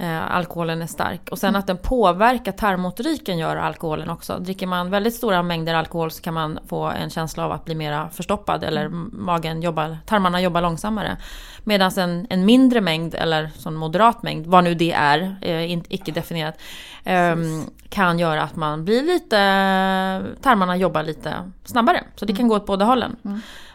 [0.01, 1.29] Eh, alkoholen är stark.
[1.31, 4.39] Och sen att den påverkar tarmmotoriken gör alkoholen också.
[4.39, 7.75] Dricker man väldigt stora mängder alkohol så kan man få en känsla av att bli
[7.75, 11.17] mera förstoppad eller magen jobbar, tarmarna jobbar långsammare.
[11.65, 16.13] Medan en, en mindre mängd eller sån moderat mängd, vad nu det är, eh, icke
[16.13, 16.61] definierat,
[17.05, 19.37] ehm, kan göra att man blir lite,
[20.43, 21.35] tarmarna jobbar lite
[21.65, 22.05] snabbare.
[22.17, 23.17] Så det kan gå åt båda hållen.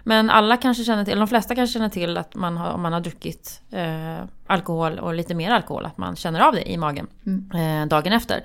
[0.03, 2.81] Men alla kanske känner till, eller de flesta kanske känner till att man har, om
[2.81, 6.77] man har druckit eh, alkohol och lite mer alkohol, att man känner av det i
[6.77, 7.07] magen
[7.53, 8.43] eh, dagen efter.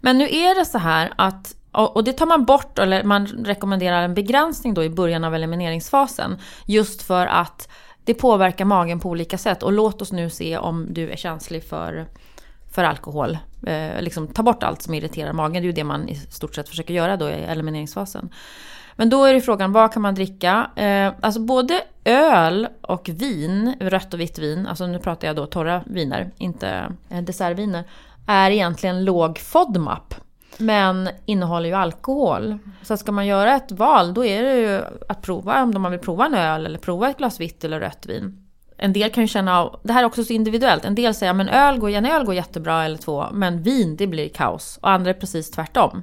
[0.00, 3.26] Men nu är det så här att och och det tar man bort, eller man
[3.26, 6.38] rekommenderar en begränsning då i början av elimineringsfasen.
[6.66, 7.68] Just för att
[8.04, 9.62] det påverkar magen på olika sätt.
[9.62, 12.06] Och låt oss nu se om du är känslig för,
[12.74, 13.38] för alkohol.
[13.66, 15.52] Eh, liksom ta bort allt som irriterar magen.
[15.52, 18.30] Det är ju det man i stort sett försöker göra då i elimineringsfasen.
[18.98, 20.70] Men då är det frågan, vad kan man dricka?
[20.76, 25.46] Eh, alltså både öl och vin, rött och vitt vin, alltså nu pratar jag då
[25.46, 27.84] torra viner, inte eh, dessertviner,
[28.26, 30.14] är egentligen låg FODMAP.
[30.58, 32.58] Men innehåller ju alkohol.
[32.82, 36.00] Så ska man göra ett val, då är det ju att prova om man vill
[36.00, 38.48] prova en öl eller prova ett glas vitt eller rött vin.
[38.76, 41.32] En del kan ju känna av, det här är också så individuellt, en del säger
[41.32, 44.78] men öl går, en öl går jättebra eller två, men vin det blir kaos.
[44.82, 46.02] Och andra är precis tvärtom.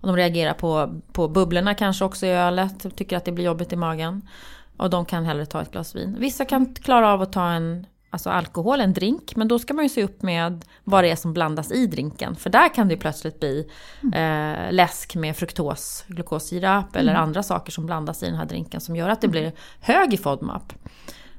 [0.00, 3.72] Och de reagerar på, på bubblorna kanske också i ölet, tycker att det blir jobbigt
[3.72, 4.28] i magen.
[4.76, 6.16] Och de kan hellre ta ett glas vin.
[6.18, 9.36] Vissa kan klara av att ta en alltså alkohol, en drink.
[9.36, 12.36] Men då ska man ju se upp med vad det är som blandas i drinken.
[12.36, 13.70] För där kan det ju plötsligt bli
[14.14, 18.96] eh, läsk med fruktos, glukossirap eller andra saker som blandas i den här drinken som
[18.96, 20.72] gör att det blir hög i FODMAP.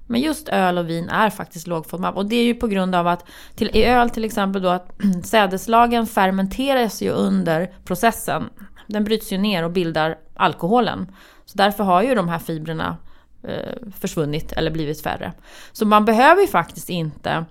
[0.07, 2.15] Men just öl och vin är faktiskt låg FODMAP.
[2.15, 4.91] Och det är ju på grund av att till, i öl till exempel då att
[5.23, 8.49] sädeslagen fermenteras ju under processen.
[8.87, 11.11] Den bryts ju ner och bildar alkoholen.
[11.45, 12.97] Så därför har ju de här fibrerna
[13.43, 15.33] eh, försvunnit eller blivit färre.
[15.71, 17.45] Så man behöver ju faktiskt inte,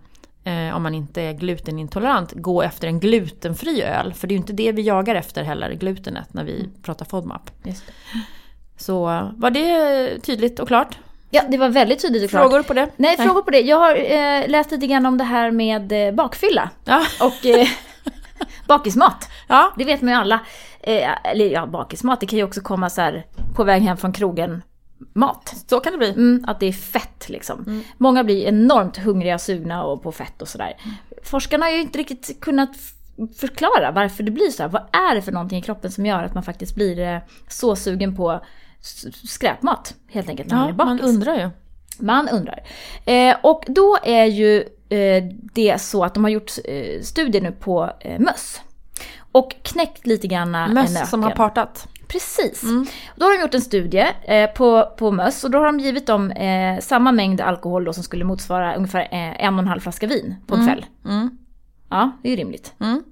[0.44, 4.14] eh, om man inte är glutenintolerant, gå efter en glutenfri öl.
[4.14, 7.50] För det är ju inte det vi jagar efter heller, glutenet, när vi pratar FODMAP.
[8.76, 9.04] Så
[9.36, 10.98] var det tydligt och klart?
[11.30, 12.42] Ja, det var väldigt tydligt och klart.
[12.42, 12.88] Frågor på det?
[12.96, 13.60] Nej, frågor på det.
[13.60, 16.70] Jag har eh, läst lite grann om det här med eh, bakfylla.
[16.84, 17.06] Ja.
[17.20, 17.68] Och eh,
[18.66, 19.28] bakismat.
[19.48, 19.72] ja.
[19.76, 20.40] Det vet man ju alla.
[20.80, 22.20] Eh, eller ja, bakismat.
[22.20, 24.62] Det kan ju också komma så här på väg hem från krogen.
[25.12, 25.54] Mat.
[25.66, 26.10] Så kan det bli.
[26.10, 27.82] Mm, att det är fett liksom.
[27.96, 30.76] Många blir enormt hungriga och sugna och på fett och sådär.
[31.22, 32.70] Forskarna har ju inte riktigt kunnat
[33.36, 34.70] förklara varför det blir så här.
[34.70, 37.76] Vad är det för någonting i kroppen som gör att man faktiskt blir eh, så
[37.76, 38.40] sugen på
[39.28, 41.00] skräpmat helt enkelt när man är Ja, bakis?
[41.02, 41.50] man undrar ju.
[41.98, 42.62] Man undrar.
[43.04, 47.52] Eh, och då är ju eh, det så att de har gjort eh, studier nu
[47.52, 48.60] på eh, möss.
[49.32, 51.06] Och knäckt lite grann en Möss nöken.
[51.06, 51.88] som har partat.
[52.08, 52.62] Precis.
[53.16, 56.06] Då har de gjort en studie eh, på, på möss och då har de givit
[56.06, 59.80] dem eh, samma mängd alkohol då som skulle motsvara ungefär eh, en och en halv
[59.80, 60.86] flaska vin på en kväll.
[61.04, 61.38] Mm.
[61.90, 62.74] Ja, det är ju rimligt.
[62.80, 63.02] Mm.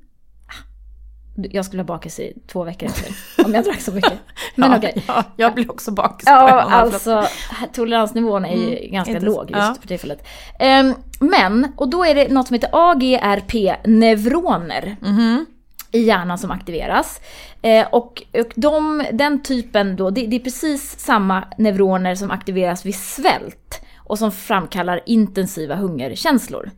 [1.37, 3.13] Jag skulle ha bakis i två veckor efter
[3.45, 4.13] om jag drack så mycket.
[4.57, 5.03] Men ja, okej.
[5.09, 6.25] ja, jag blir också bakis.
[6.27, 7.25] Ja, alltså
[7.73, 9.77] toleransnivån är ju ganska Inte- låg just ja.
[9.81, 10.27] för tillfället.
[10.59, 14.97] Ehm, men, och då är det något som heter AGRP-neuroner
[15.93, 17.21] i hjärnan som aktiveras.
[17.63, 22.87] Eh, och och de, den typen då, det, det är precis samma neuroner som aktiveras
[22.87, 26.71] vid svält och som framkallar intensiva hungerkänslor.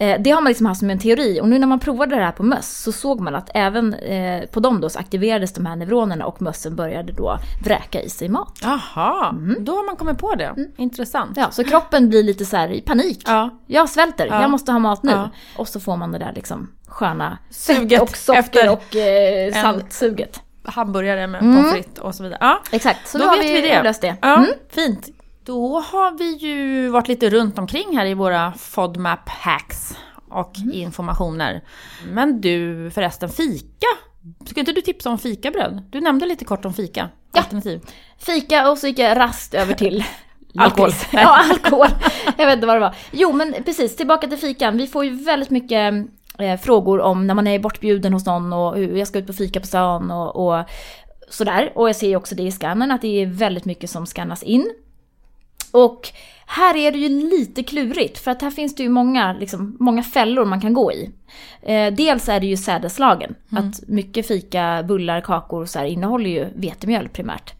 [0.00, 2.24] Eh, det har man liksom haft som en teori och nu när man provade det
[2.24, 5.66] här på möss så såg man att även eh, på dem då så aktiverades de
[5.66, 8.58] här neuronerna och mössen började då vräka i sig mat.
[8.62, 10.54] Jaha, då har man kommit på det.
[10.76, 11.36] Intressant.
[11.36, 13.22] Ja, så kroppen blir lite så här i panik.
[13.26, 13.50] Ja.
[13.66, 14.40] Jag svälter, Ja.
[14.40, 15.12] jag måste ha mat nu.
[15.12, 15.30] Ja.
[15.56, 20.40] Och så får man det där liksom sköna Suget och socker efter och eh, saltsuget.
[20.64, 22.38] Hamburgare med pommes frites och så vidare.
[22.40, 23.82] Ja, Exakt, så då nu har vet vi, vi det.
[23.82, 24.16] löst det.
[24.22, 24.50] Ja, Mm.
[24.70, 25.08] fint.
[25.48, 29.96] Då har vi ju varit lite runt omkring här i våra FODMAP hacks
[30.30, 31.64] och informationer.
[32.08, 33.86] Men du förresten, fika?
[34.46, 35.82] Ska inte du tipsa om fikabröd?
[35.90, 37.08] Du nämnde lite kort om fika.
[37.32, 37.40] Ja.
[37.40, 37.80] Alternativ.
[38.18, 40.04] Fika och så gick jag rast över till
[40.58, 40.90] Alkohol.
[41.12, 41.88] Ja, alkohol.
[42.36, 42.94] Jag vet inte vad det var.
[43.10, 44.76] Jo, men precis, tillbaka till fikan.
[44.76, 45.94] Vi får ju väldigt mycket
[46.38, 49.32] eh, frågor om när man är bortbjuden hos någon och hur jag ska ut på
[49.32, 50.64] fika på stan och, och
[51.30, 51.72] sådär.
[51.74, 54.42] Och jag ser ju också det i skannen att det är väldigt mycket som skannas
[54.42, 54.70] in.
[55.72, 56.12] Och
[56.50, 60.02] Här är det ju lite klurigt för att här finns det ju många, liksom, många
[60.02, 61.10] fällor man kan gå i.
[61.62, 66.30] Eh, dels är det ju sädeslagen, att mycket fika, bullar, kakor och så här innehåller
[66.30, 67.54] ju vetemjöl primärt.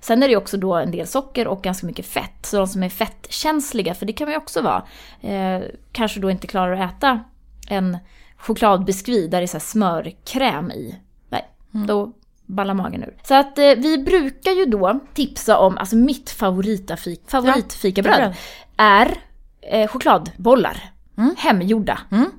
[0.00, 2.46] Sen är det ju också då en del socker och ganska mycket fett.
[2.46, 4.82] Så de som är fettkänsliga, för det kan man ju också vara,
[5.20, 7.24] eh, kanske då inte klarar att äta
[7.68, 7.98] en
[8.36, 10.94] chokladbiskvi där det är så smörkräm i.
[11.28, 12.12] Nej, då
[12.46, 13.16] ballar magen ur.
[13.24, 18.34] Så att eh, vi brukar ju då tipsa om, alltså mitt favoritafik, favoritfikabröd bröd.
[18.76, 19.18] är
[19.60, 20.92] eh, chokladbollar.
[21.36, 21.98] Hemgjorda.
[22.10, 22.30] Mm.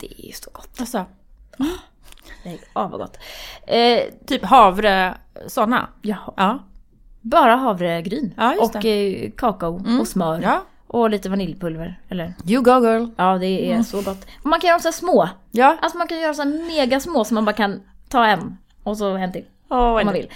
[0.00, 0.80] Det är ju så gott.
[0.80, 1.04] Alltså,
[2.44, 3.16] Lägg av vad gott.
[3.66, 5.14] Eh, typ havre,
[5.46, 5.88] såna.
[6.02, 6.32] jaha.
[6.36, 6.58] Ja.
[7.20, 8.34] Bara havregryn.
[8.36, 10.40] Ja, och eh, kakao och smör.
[10.42, 10.64] ja.
[10.86, 12.00] Och lite vaniljpulver.
[12.08, 12.34] Eller?
[12.46, 13.06] You go girl.
[13.16, 14.26] Ja, det är så gott.
[14.42, 15.28] Och man kan göra dem så små.
[15.50, 15.76] Ja.
[15.82, 18.58] Alltså man kan göra så mega små så man bara kan ta en
[18.88, 19.44] och så en till.
[19.70, 20.28] Oh, Om man vill.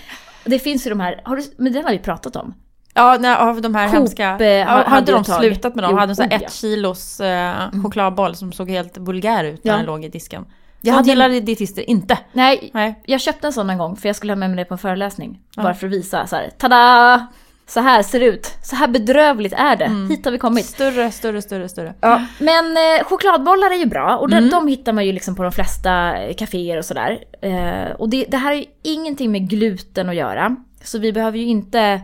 [0.44, 2.54] Det finns ju de här, har du, men den har vi pratat om.
[2.94, 4.36] Ja, nej, av de här Coop, hemska...
[4.40, 5.38] eh, Ja, har inte de tag.
[5.40, 5.90] slutat med dem?
[5.92, 6.48] Jo, hade en sån här oh, ett ja.
[6.48, 9.76] kilos eh, chokladboll som såg helt vulgär ut när Ja.
[9.76, 10.44] den låg i disken.
[10.80, 12.18] Jag hade- gillade dietister inte.
[12.32, 13.02] Nej, Nej.
[13.06, 14.78] jag köpte en sån en gång för jag skulle ha med mig det på en
[14.78, 15.40] föreläsning.
[15.56, 17.26] Bara för att visa så här, tada!
[17.66, 18.54] Så här ser det ut.
[18.62, 20.06] Så här bedrövligt är det.
[20.08, 20.66] Hit har vi kommit.
[20.66, 21.94] Större, större, större, större.
[22.00, 25.42] Ja, men eh, chokladbollar är ju bra och de, de hittar man ju liksom på
[25.42, 27.24] de flesta eh, kaféer och sådär.
[27.42, 30.56] Eh, och det, det här är ju ingenting med gluten att göra.
[30.84, 32.00] Så vi behöver ju inte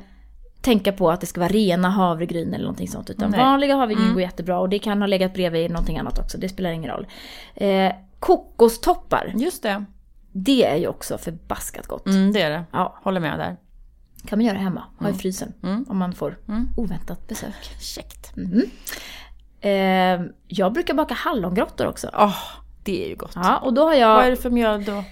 [0.61, 3.11] tänka på att det ska vara rena havregryn eller någonting sånt.
[3.11, 3.41] Utan Nej.
[3.41, 6.39] vanliga havregryn går jättebra och det kan ha legat bredvid någonting annat också.
[6.39, 7.07] Det spelar ingen roll.
[7.55, 9.85] Eh, kokostoppar, Just det.
[10.33, 12.07] det är ju också förbaskat gott.
[12.07, 12.65] Mm, det är det.
[12.73, 13.57] Ja, Håller med där.
[14.29, 15.53] Kan man göra hemma, ha i frysen.
[15.63, 15.85] Mm.
[15.89, 16.69] Om man får Mm.
[16.77, 17.55] oväntat besök.
[17.81, 18.33] Käckt.
[19.61, 22.11] Eh, jag brukar baka hallongrottor också.
[22.15, 22.37] Åh,
[22.85, 23.33] det är ju gott.
[23.35, 24.15] Ja, och då har jag...
[24.15, 25.05] Vad är det för mjöl då?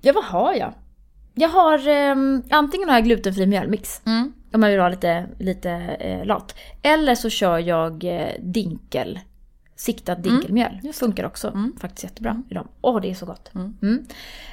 [0.00, 0.74] Ja, vad har jag?
[1.34, 4.02] Jag har ehm, antingen har jag glutenfri mjölmix.
[4.06, 4.32] Mm.
[4.52, 6.54] Om man vill ha lite, lite eh, lat.
[6.82, 9.20] Eller så kör jag eh, dinkel.
[9.82, 10.72] Siktad dinkelmjöl.
[10.72, 11.06] Mm, just det.
[11.06, 11.72] Funkar också Mm.
[11.80, 12.68] faktiskt jättebra i dem.
[12.80, 13.50] Åh, det är så gott.
[13.54, 13.74] Mm.
[13.82, 14.04] Mm.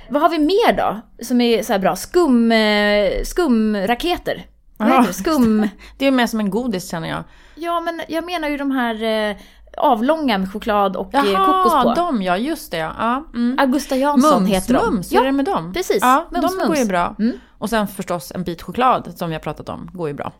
[0.09, 1.01] Vad har vi mer då?
[1.25, 1.95] Som är så bra?
[1.95, 4.45] Skum, eh, skumraketer.
[4.77, 5.13] Ja, heter det?
[5.13, 5.67] Skum...
[5.97, 7.23] Det är mer som en godis känner jag.
[7.55, 9.37] Ja, men jag menar ju de här eh,
[9.77, 11.33] avlånga med choklad och eh, kokos
[11.73, 11.93] Jaha, på.
[11.93, 13.25] de ja, just det ja.
[13.33, 13.55] Mm.
[13.59, 14.85] Augusta Jansson Mums, heter de.
[14.93, 15.73] mums, hur är det med dem?
[15.73, 15.99] precis.
[16.01, 16.89] Ja, Mums, de går ju mums.
[16.89, 17.15] bra.
[17.19, 17.37] Mm.
[17.57, 20.31] Och sen förstås en bit choklad som vi har pratat om, går ju bra.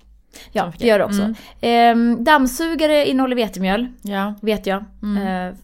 [0.51, 1.21] Ja, det gör det också.
[1.21, 1.35] Mm.
[1.61, 4.33] Ehm, dammsugare innehåller vetemjöl, Ja.
[4.41, 4.85] vet jag.
[5.03, 5.47] Mm.
[5.47, 5.55] Eh,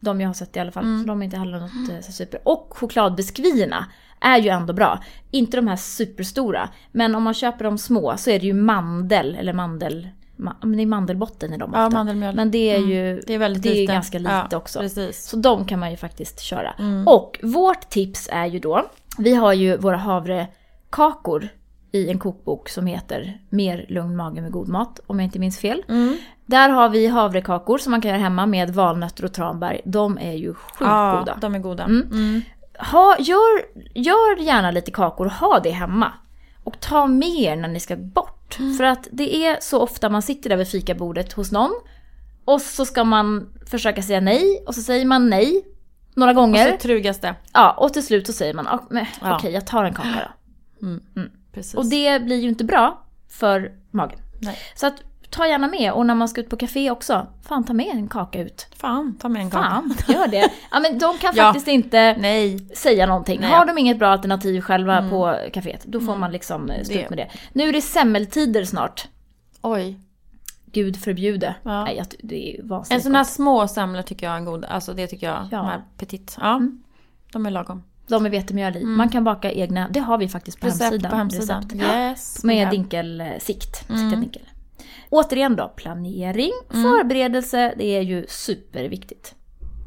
[0.00, 0.84] de jag har sett i alla fall.
[1.00, 2.40] Så de är inte heller något eh, super.
[2.44, 3.86] Och chokladbiskvierna
[4.20, 4.98] är ju ändå bra.
[5.30, 6.68] Inte de här superstora.
[6.92, 10.08] Men om man köper de små så är det ju mandel, eller mandel...
[10.36, 11.98] Ma, det är mandelbotten i dem Ja, ofta.
[11.98, 12.34] mandelmjöl.
[12.36, 12.90] Men det är Mm.
[12.90, 13.92] ju Det är väldigt det är lite.
[13.92, 14.78] ganska lite Ja, också.
[14.78, 15.24] Precis.
[15.28, 16.72] Så de kan man ju faktiskt köra.
[16.78, 17.08] Mm.
[17.08, 21.48] Och vårt tips är ju då, vi har ju våra havrekakor
[21.92, 25.58] i en kokbok som heter Mer lugn mage med god mat, om jag inte minns
[25.58, 25.82] fel.
[25.88, 26.16] Mm.
[26.46, 29.80] Där har vi havrekakor som man kan göra hemma med valnötter och tranbär.
[29.84, 31.36] De är ju sjukt Ja, goda.
[31.40, 31.84] de är goda.
[31.84, 32.08] Mm.
[32.12, 32.42] Mm.
[32.78, 36.12] Ha, gör, gör gärna lite kakor och ha det hemma.
[36.64, 38.56] Och ta med er när ni ska bort.
[38.58, 38.74] Mm.
[38.74, 41.70] För att det är så ofta man sitter där vid fikabordet hos någon.
[42.44, 45.64] Och så ska man försöka säga nej och så säger man nej
[46.14, 46.70] några Och gånger.
[46.70, 47.34] så trugas det.
[47.52, 48.78] Ja, och till slut så säger man "Ah,
[49.20, 49.36] Ja.
[49.36, 50.08] okej jag tar en kaka
[50.80, 50.88] då.
[51.62, 51.74] Precis.
[51.74, 54.18] Och det blir ju inte bra för magen.
[54.40, 54.58] Nej.
[54.74, 54.94] Så att
[55.30, 58.08] ta gärna med och när man ska ut på café också, fan ta med en
[58.08, 58.66] kaka ut.
[58.76, 59.68] Fan, ta med en kaka.
[59.68, 60.50] Fan, gör det.
[60.70, 61.42] Ja men de kan Ja.
[61.44, 62.58] faktiskt inte Nej.
[62.76, 63.40] säga någonting.
[63.40, 63.50] Nej.
[63.50, 67.10] Har de inget bra alternativ själva på kaféet, då får man liksom eh, stå ut
[67.10, 67.28] med det.
[67.52, 69.08] Nu är det semmeltider snart.
[69.62, 69.98] Oj.
[70.66, 71.54] Gud förbjude.
[71.62, 71.84] Ja.
[71.84, 74.64] Nej, det är ju En vansinnigt sån här små semlor tycker jag är god.
[74.64, 75.48] Alltså det tycker jag.
[75.50, 75.56] Ja.
[75.58, 76.36] De här petit.
[76.40, 76.60] Ja.
[77.32, 77.82] De är lagom.
[78.12, 78.84] De med vetemjöl i.
[78.84, 81.10] Man kan baka egna, det har vi faktiskt på Recept hemsidan.
[81.10, 81.70] på hemsidan.
[81.74, 82.44] Yes.
[82.44, 83.76] Med dinkelsikt.
[83.76, 84.42] Siktad dinkel.
[85.10, 89.34] Återigen då, planering, förberedelse, det är ju superviktigt.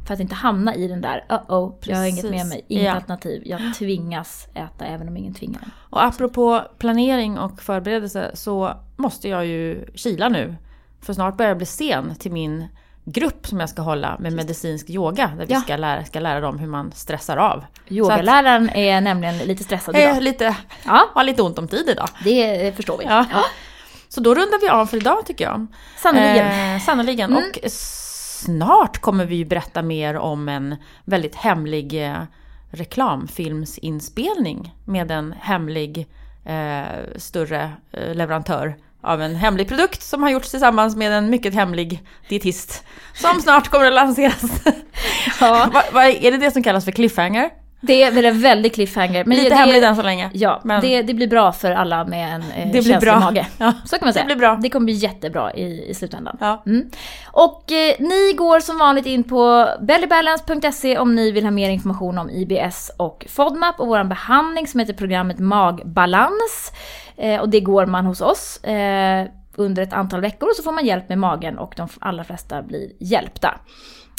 [0.07, 2.93] För att inte hamna i den där, uh-oh, jag har inget med mig, inget Ja.
[2.93, 5.61] alternativ, jag tvingas äta även om ingen tvingar.
[5.89, 10.55] Och apropå planering och förberedelse så måste jag ju kila nu.
[11.01, 12.65] För snart börjar jag bli sen till min
[13.06, 15.32] grupp som jag ska hålla med medicinsk yoga.
[15.38, 15.60] Där vi Ja.
[15.62, 17.65] ska, lära, ska lära dem hur man stressar av.
[17.89, 20.24] Yogaläraren är nämligen lite stressad är idag.
[20.24, 22.10] lite, Ja, har lite ont om tid idag.
[22.24, 23.04] det förstår vi.
[23.06, 23.26] Ja.
[24.10, 25.68] Så då rundar vi av för idag tycker jag.
[25.98, 26.76] Sannerligen.
[26.76, 27.32] Eh, sannoliken.
[27.32, 27.44] Mm.
[27.44, 32.18] Och snart kommer vi ju berätta mer om en väldigt hemlig eh,
[32.72, 36.08] reklamfilmsinspelning med en hemlig
[36.46, 36.84] eh,
[37.15, 42.04] större eh, leverantör av en hemlig produkt som har gjorts tillsammans med en mycket hemlig
[42.30, 44.44] dietist som snart kommer att lanseras.
[45.41, 45.70] Ja.
[45.74, 47.50] vad, vad, är det det som kallas för cliffhanger?
[47.82, 49.26] Det är väl en väldig cliffhanger.
[49.26, 50.30] Men Lite det, hemligt än så länge.
[50.34, 50.82] Ja, men...
[50.82, 53.20] det, det blir bra för alla med en eh, det känslig bra.
[53.20, 53.48] mage.
[53.58, 53.74] Ja.
[53.86, 54.24] Så kan man säga.
[54.24, 54.60] Det blir bra.
[54.62, 56.38] Det kommer bli jättebra i, i slutändan.
[56.39, 56.63] Ja.
[56.65, 56.89] Mm.
[57.26, 62.18] Och eh, ni går som vanligt in på bellybalance.se om ni vill ha mer information
[62.18, 66.72] om IBS och FODMAP och vår behandling som heter programmet Magbalans.
[67.17, 68.63] Eh, och det går man hos oss.
[68.63, 72.23] Eh, under ett antal veckor och så får man hjälp med magen och de allra
[72.23, 73.60] flesta blir hjälpta.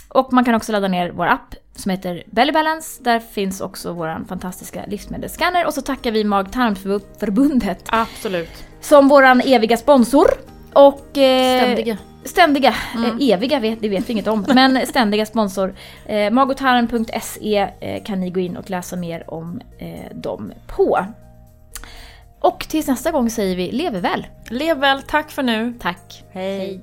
[0.09, 3.03] Och man kan också ladda ner vår app som heter Belly Balance.
[3.03, 5.67] Där finns också vår fantastiska livsmedelsscanner.
[5.67, 7.85] Och så tackar vi Mag-tarmförbundet.
[7.87, 8.65] Absolut.
[8.81, 10.27] Som våran eviga sponsor.
[10.73, 11.19] Och...
[11.19, 11.99] Eh, ständiga.
[12.25, 12.75] Ständiga.
[12.95, 13.19] Mm.
[13.19, 14.45] Eh, eviga vet, det vet vi inget om.
[14.55, 15.75] Men ständiga sponsor.
[16.07, 21.07] Eh, magotarm.se eh, kan ni gå in och läsa mer om eh, dem på.
[22.41, 24.27] Och tills nästa gång säger vi lev väl.
[24.49, 25.75] Lev väl, tack för nu.
[25.81, 26.25] Tack.
[26.31, 26.59] Hej.
[26.59, 26.81] Hej.